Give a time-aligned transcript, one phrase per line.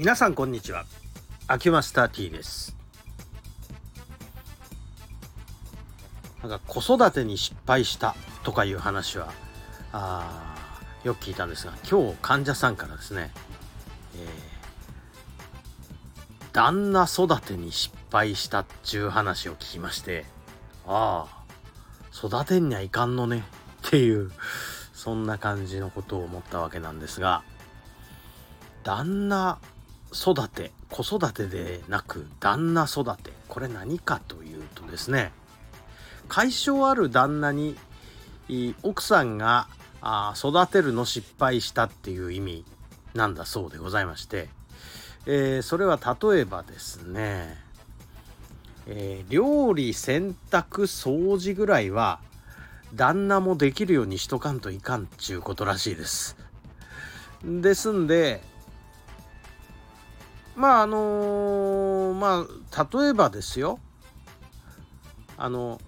[0.00, 0.86] 皆さんこんにちは。
[1.46, 2.74] アキュマスター T です。
[6.40, 9.30] なんか子育てに失敗したとかいう話は
[9.92, 10.56] あ
[11.04, 13.30] よく聞いたんですが今日患者さんからですね、
[14.16, 20.24] えー、旦那育てに失敗したっちゅう話を聞きまして
[20.86, 23.44] ああ育てんにはいかんのね
[23.86, 24.32] っていう
[24.94, 27.42] そんな感じのことを思ったわけなんですが
[28.82, 29.58] 旦那
[30.12, 35.32] 育て子育てでなく旦那育てこれ何かというとですね
[36.28, 37.76] 解消ある旦那に
[38.82, 39.68] 奥さんが
[40.02, 42.64] あ育てるの失敗したっていう意味
[43.14, 44.48] なんだそうでございまして、
[45.26, 47.56] えー、それは例えばですね、
[48.86, 52.20] えー、料理洗濯掃除ぐらいは
[52.94, 56.36] 旦那もできるようにしとかんといかんっちゅうことらしいです。
[57.44, 58.42] ですんで
[60.60, 63.78] まああの、まあ例えばですよ
[65.38, 65.80] あの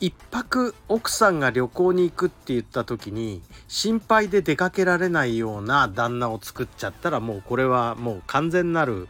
[0.00, 9.06] 一泊奥さんが旅行に行くって言った時に心配で出かけられないような旦那を作っちゃったらもうこれはもう完全なる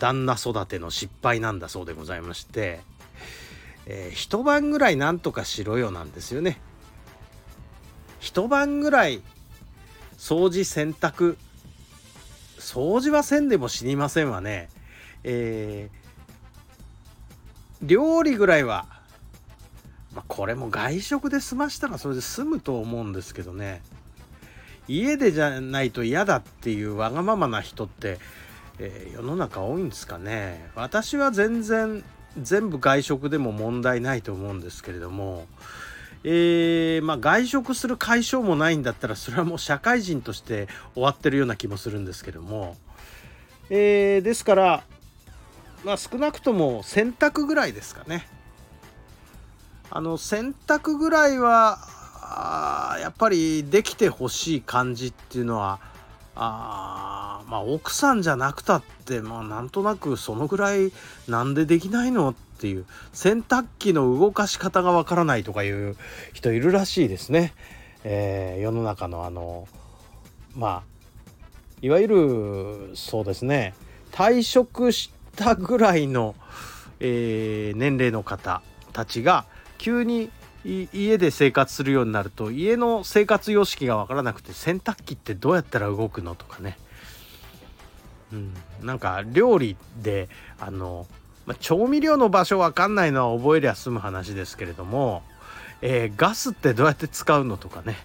[0.00, 2.80] 旦那育ての失敗なんだそうでございまして、
[3.86, 6.60] えー、一晩ぐらいなんとかしろよなんですよね。
[8.18, 9.22] 一晩ぐらい
[10.18, 11.36] 掃除洗濯
[12.66, 14.68] 掃除はせんでも死にませんわね。
[15.22, 18.86] えー、料理ぐらいは、
[20.12, 23.82] まあ、これも外食で済ましたらそれで済むと思うんですけどね。
[24.88, 28.18] 家でじゃないと嫌だっていうわがままな人って、
[28.80, 30.68] えー、世の中多いんですかね。
[30.74, 32.02] 私は全然
[32.36, 35.46] 全部外食でも問題ないと思うんですけれども、
[36.24, 42.76] えー、まあ、外食する解消もないんだったらそれはもう社会人として終わってるような気もするんですけども、
[43.70, 44.84] えー、ですから、
[45.84, 48.26] まあ、少なくとも洗濯ぐらいですかね。
[49.88, 51.78] あの洗濯ぐらいは
[53.00, 55.78] やっぱりできてほしい感じっていうのは
[56.36, 60.92] あまあ奥さんじゃなくたってまあなんとなくそのぐらい
[61.28, 65.96] なんでできないのっていう洗濯機の動かし方がわからないとかいう
[66.32, 67.54] 人いるらしいですね。
[68.04, 69.66] えー、世の中のあの
[70.54, 70.82] まあ
[71.82, 73.74] いわゆるそうですね
[74.12, 76.34] 退職したぐらいの、
[77.00, 79.44] えー、年齢の方たちが
[79.78, 80.30] 急に
[80.92, 86.76] 家で生活するようになると家の生活様式が分からなくて洗濯機ってどうやったら動くのとかね、
[88.32, 90.28] うん、なんか料理で
[90.58, 91.06] あの
[91.46, 95.22] ま、調味料の場所わかんないのは覚えりゃ済む話ですけれども、
[95.80, 97.96] えー、ガスってどうやって使うのとかね。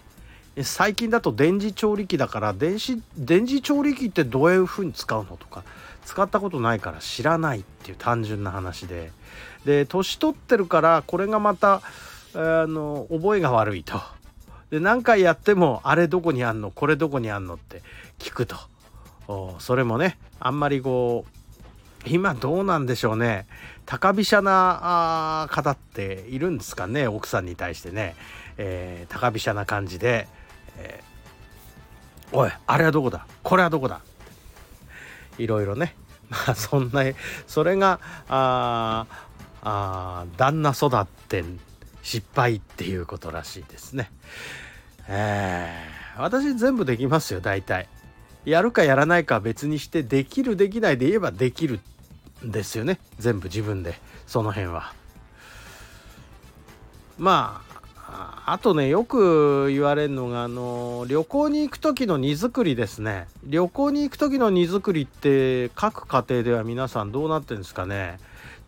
[0.62, 5.64] 最近だと電磁調理器だから電子電磁調理器ってどういう風に使うのとか
[6.04, 9.10] 使ったことないから知らないっていう単純な話で。
[9.64, 11.82] で年取ってるからこれがまた
[12.34, 14.00] あの覚えが悪いと。
[14.70, 16.70] で何回やってもあれどこにあんの？
[16.70, 17.82] これどこにあんのって
[18.18, 18.56] 聞くと。
[19.58, 23.46] それもねあんまりこう今どうなんでしょうね。
[23.84, 28.14] 高飛車な方っているんですかね奥さんに対してね、
[28.56, 30.28] えー、高飛車な感じで、
[30.78, 33.26] えー、おいあれはどこだ？
[33.42, 34.00] これはどこだ？
[35.38, 35.96] いろいろね。
[36.30, 37.02] まあそんな
[37.46, 39.06] それがあ
[39.62, 41.44] あ旦那育って
[42.02, 44.10] 失敗っていうことらしいですね。
[45.08, 47.88] えー、私全部できますよ大体。
[48.44, 51.80] やるかやらないかは別にしてできるできないで言えばできる
[52.44, 53.94] んですよね全部自分で
[54.26, 54.92] その辺は。
[57.18, 57.72] まあ
[58.46, 68.18] あとねよく言われるのがあの旅行に行く時の荷造りですね旅行に行く時の荷造りって各家庭では皆さんどうなってるんですかね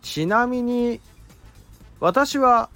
[0.01, 0.99] ちなみに
[1.99, 2.69] 私は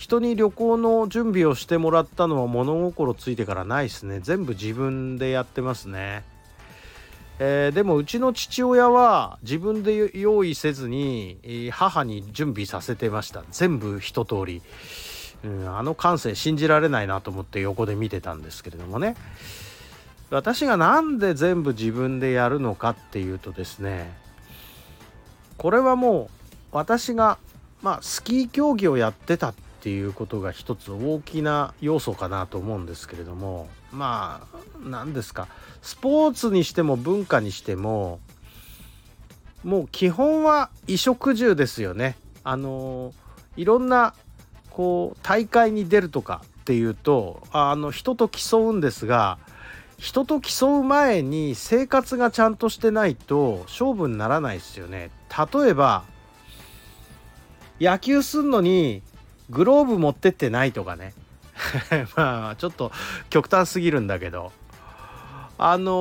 [0.00, 4.20] 人に旅行の準備をしてもらったのは物心ついてからないですね。
[4.20, 6.24] 全部自分でやってますね。
[7.38, 13.44] えー、でもうちの父親は自分で用意せずに母に準備させてました。
[13.50, 14.62] 全部一通り、
[15.44, 19.16] うん、あの感性信じられないなと思って横で見てたんですけれどもね。
[20.30, 24.16] 私が何で全部自分でやるのかっていうとですね
[25.58, 26.30] これはも
[26.72, 27.36] う私が
[27.82, 35.48] まあスキー競技をやってたってていうことが一つ大きな要素かなと思うんですけれどもまあ何ですか
[35.80, 38.20] スポーツにしても文化にしても
[39.64, 42.16] もう基本は衣食住ですよね。
[42.44, 43.12] あの
[43.56, 44.14] いろんな
[44.70, 49.38] こう大会に出るとかっていうとあの人と競うんですが
[49.98, 55.10] 人と競う前に生活がちゃんとしてないと勝負にならないですよね
[55.52, 56.04] 例えば
[57.80, 59.02] 野球すんのに
[59.50, 61.12] グローブ持ってってないとかね。
[62.16, 62.90] まあちょっと
[63.28, 64.52] 極端すぎるんだけど。
[65.62, 65.92] あの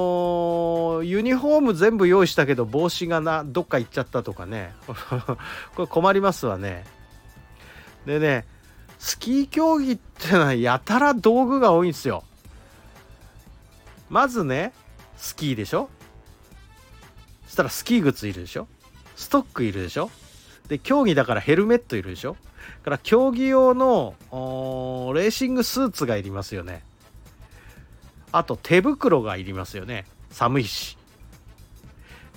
[1.01, 4.73] ー、ユニフォーム全部用意したけど帽子がなどっか行っちゃったとかね。
[5.75, 6.85] これ困りますわね。
[8.05, 8.45] でね
[8.99, 12.23] スキー競技ってのはやたら道具が多いんですよ。
[14.09, 14.71] まずね
[15.17, 15.89] スキーでしょ？
[17.45, 18.67] そしたらスキー靴いるでしょ？
[19.17, 20.09] ストックいるでしょ？
[20.69, 22.37] で競技だからヘルメットいるでしょ？
[22.83, 24.15] から競技用の
[25.13, 26.83] レーシングスーツがいりますよね。
[28.31, 30.05] あと手袋がいりますよね。
[30.29, 30.97] 寒いし。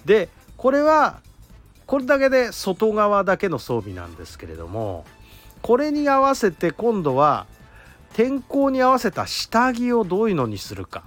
[0.04, 1.20] でこれは
[1.86, 5.04] これだけで外側だけの装備なんですけれども
[5.60, 7.46] これに合わせて今度は
[8.14, 11.04] 天候に合わせた下着をどういうのにするか。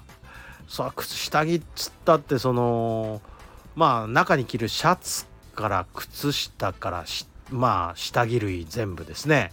[0.68, 3.22] さあ下着っつったってその
[3.76, 5.26] まあ中に着るシャツ
[5.56, 9.52] から靴下から下まあ下着類全部ですね。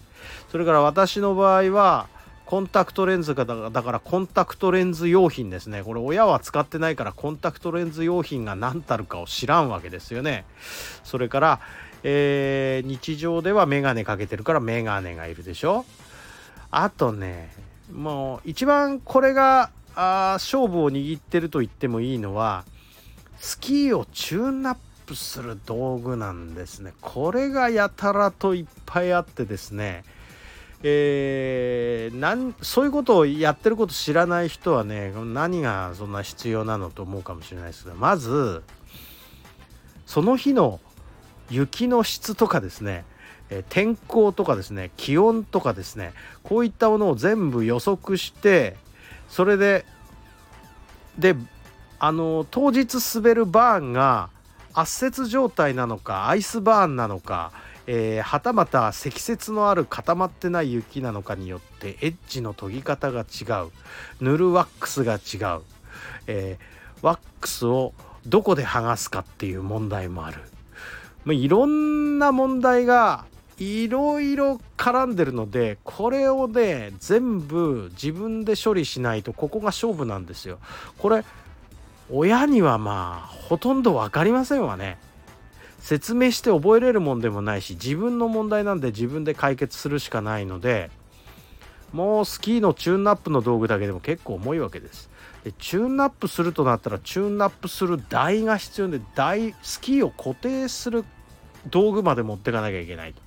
[0.51, 2.07] それから私の場合は
[2.45, 5.83] コンタクトレンズがだからコンタクトレンズ用品ですね。
[5.83, 10.45] これ親は使ってないからコンタクトレンズ用品が何たるかを知らんわけですよね。
[11.03, 11.59] それから、
[12.03, 15.85] えー、日常ではメガネかけてるからメガネがいるでしょ。
[16.69, 17.51] あとね
[17.91, 22.65] もう一番これがあ勝負を握ってると言ってもいいのは
[23.37, 24.81] スキーをチューンナップ
[25.13, 26.93] プする道具なんですね。
[27.01, 30.03] これがやたらといっぱいあってですね。
[30.85, 38.63] えー、なんそういうことをやってること知らない人はね何がそんな必要なのと思うかもしれないですけどまず
[40.05, 40.81] その日の
[41.49, 43.05] 雪の質とかですね
[43.69, 46.11] 天候とかですね気温とかですね
[46.43, 48.75] こういったものを全部予測して
[49.29, 49.85] それで
[51.17, 51.33] で
[51.97, 54.29] あの当日滑るバーンが
[54.73, 57.51] 圧雪状態なのかアイスバーンなのか
[57.85, 63.71] えー、はたまた積雪のある固まってない雪なのかによってエッジの研ぎ方が違う。
[64.21, 65.61] 塗るワックスが違う、
[66.27, 67.93] えー、ワックスを
[68.25, 70.37] どこで剥がすかっていう問題もある、
[71.25, 73.25] まあ、いろんな問題が
[73.59, 80.59] いろいろ絡んでるのでこれをね全部自分で処理しないとここが勝負なんですよ。
[80.97, 81.25] これ
[82.09, 84.97] 親にはまあほとんど分かりませんわね
[85.79, 90.89] 説明して覚えれるもんでもないし自分の問題なんで自分で解決するしかないので
[91.91, 95.09] もうスキーのチューンナップの道具だけでも結構重いわけです。
[95.43, 101.05] でチューンナップするとなったらチューンナップする台が必要で台スキーを固定する
[101.69, 103.21] 道具まで持ってかなきゃいけないと。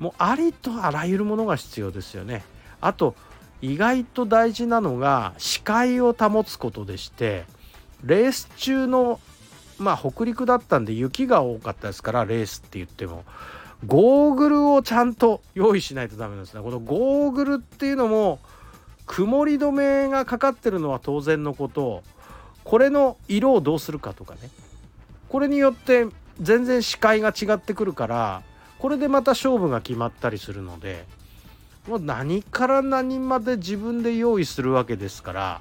[0.00, 2.42] もうありとあらゆるものが必要ですよね。
[2.80, 3.14] あと
[3.62, 7.44] 意外と大事なのが視界を保つことでして
[8.04, 9.20] レース中の
[9.78, 13.24] まあ北陸だったんで雪が多かったですからレースって言っても。
[13.86, 16.62] ゴーグルをちゃんと用意しないとダメなんですね。
[16.62, 18.38] このゴーグルっていうのも
[19.06, 22.02] 曇り止めがかかってるのは当然のこと。
[22.62, 24.50] これの色をどうするかとかね。
[25.30, 26.08] これによって
[26.40, 28.42] 全然視界が違ってくるから
[28.78, 31.06] これでまた勝負が決まったりするので
[31.88, 35.60] もう何から何まで自分で用意するわけですから、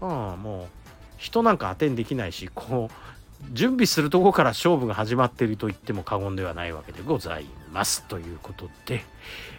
[0.00, 0.81] うん、もう
[1.22, 9.04] 人なんか当てにできないしこう準備するとこから勝負が始まっていると言っても過言ではないわけでございますということで、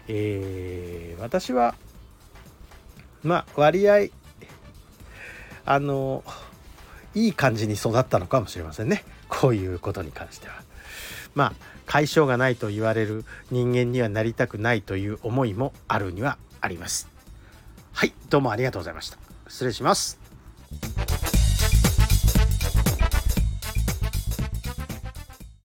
[0.10, 1.76] えー、私は
[3.24, 4.08] まあ割合
[5.66, 6.26] あの
[7.16, 10.56] いい感じに育ったのかもしれませんねこういうことに関しては。
[11.34, 11.54] まあ
[11.86, 17.10] 解消がないと言われる人間にはなりたくないという思いもあるにはあります。
[17.94, 19.18] はいどうもありがとうございました。
[19.48, 20.23] 失礼します。